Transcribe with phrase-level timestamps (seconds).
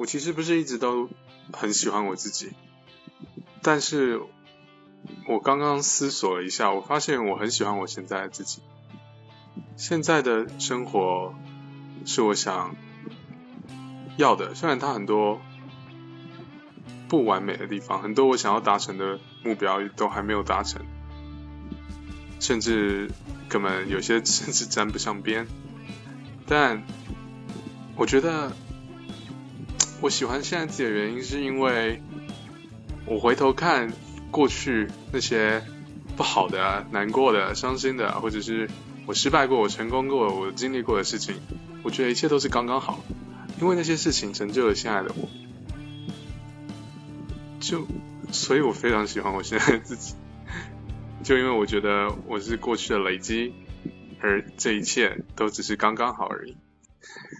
[0.00, 1.10] 我其实不是一直都
[1.52, 2.52] 很喜欢我自己，
[3.60, 4.18] 但是
[5.28, 8.62] 我刚刚思索了一下，我发现我很喜欢我现在的自己。
[9.76, 11.34] 现在的生活
[12.06, 12.74] 是我想
[14.16, 15.42] 要的，虽然它很多
[17.06, 20.80] 不完美的地方，很多我想要达成的目标都还没有达成，
[22.40, 23.10] 甚至
[23.50, 25.46] 根本有些甚至沾不上边。
[26.46, 26.84] 但
[27.96, 28.56] 我觉得
[30.00, 32.02] 我喜欢现在自己的原因，是因为
[33.06, 33.92] 我回头看
[34.30, 35.62] 过去那些
[36.16, 38.68] 不好的、难过的、伤心的，或者是。
[39.06, 41.34] 我失败过，我成功过，我经历过的事情，
[41.82, 43.02] 我觉得一切都是刚刚好，
[43.60, 45.28] 因为那些事情成就了现在的我，
[47.58, 47.88] 就，
[48.30, 50.14] 所以我非常喜欢我现在的自己，
[51.24, 53.52] 就因为我觉得我是过去的累积，
[54.20, 56.56] 而这一切都只是刚刚好而已。